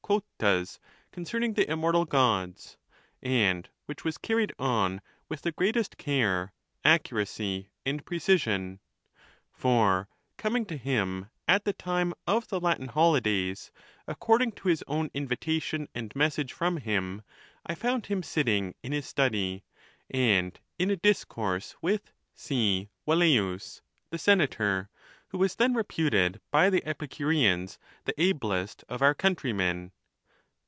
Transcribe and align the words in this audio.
Cotta's 0.03 0.77
concerning 1.13 1.53
the 1.53 1.69
immortal 1.71 2.03
Gods, 2.03 2.75
and 3.23 3.69
which 3.85 4.03
was 4.03 4.17
carried 4.17 4.51
on 4.59 4.99
with 5.29 5.43
the 5.43 5.53
greatest 5.53 5.97
care, 5.97 6.51
accuracy, 6.83 7.69
and 7.85 8.05
precision; 8.05 8.81
for 9.53 10.09
coming 10.35 10.65
to 10.65 10.75
him 10.75 11.29
at 11.47 11.63
the 11.63 11.71
time 11.71 12.13
of 12.27 12.45
the 12.49 12.59
Latin 12.59 12.89
holidays,' 12.89 13.71
according 14.05 14.51
to 14.53 14.67
his 14.67 14.83
own 14.85 15.09
invitation 15.13 15.87
and 15.95 16.13
message 16.13 16.51
from 16.51 16.75
him, 16.75 17.21
I 17.65 17.73
found 17.73 18.03
hiitj 18.05 18.25
sitting 18.25 18.75
in 18.83 18.91
his 18.91 19.05
study," 19.07 19.63
and 20.09 20.59
in 20.77 20.89
a 20.91 20.97
dis 20.97 21.23
course 21.23 21.73
with 21.81 22.11
C. 22.35 22.89
Velleius, 23.07 23.79
the 24.09 24.17
senator, 24.17 24.89
who 25.29 25.37
was 25.37 25.55
then 25.55 25.73
reputed 25.73 26.41
by 26.51 26.69
the 26.69 26.85
Epicureans 26.85 27.79
the 28.03 28.19
ablest 28.21 28.83
of 28.89 29.01
our 29.01 29.13
countrymen. 29.15 29.93